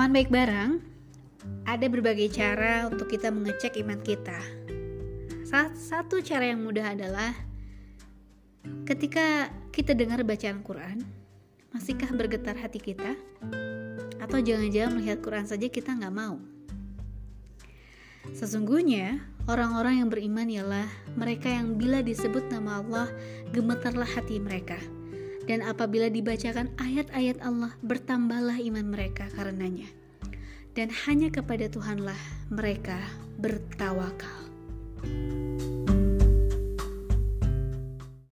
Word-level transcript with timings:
Dalam 0.00 0.16
baik 0.16 0.32
barang, 0.32 0.80
ada 1.68 1.84
berbagai 1.92 2.32
cara 2.32 2.88
untuk 2.88 3.12
kita 3.12 3.28
mengecek 3.28 3.76
iman 3.84 4.00
kita. 4.00 4.40
Satu 5.76 6.24
cara 6.24 6.48
yang 6.48 6.64
mudah 6.64 6.96
adalah 6.96 7.36
ketika 8.88 9.52
kita 9.68 9.92
dengar 9.92 10.24
bacaan 10.24 10.64
Quran, 10.64 11.04
masihkah 11.76 12.08
bergetar 12.16 12.56
hati 12.56 12.80
kita? 12.80 13.12
Atau 14.24 14.40
jangan-jangan 14.40 14.96
melihat 14.96 15.20
Quran 15.20 15.44
saja 15.44 15.68
kita 15.68 15.92
nggak 15.92 16.16
mau? 16.16 16.40
Sesungguhnya, 18.32 19.20
orang-orang 19.52 20.00
yang 20.00 20.08
beriman 20.08 20.48
ialah 20.48 20.88
mereka 21.12 21.52
yang 21.52 21.76
bila 21.76 22.00
disebut 22.00 22.48
nama 22.48 22.80
Allah, 22.80 23.12
gemetarlah 23.52 24.08
hati 24.08 24.40
mereka. 24.40 24.80
Dan 25.50 25.66
apabila 25.66 26.06
dibacakan 26.06 26.70
ayat-ayat 26.78 27.42
Allah, 27.42 27.74
bertambahlah 27.82 28.62
iman 28.70 28.86
mereka 28.86 29.26
karenanya. 29.34 29.90
Dan 30.78 30.94
hanya 31.10 31.26
kepada 31.34 31.66
Tuhanlah 31.66 32.14
mereka 32.54 33.02
bertawakal. 33.34 34.49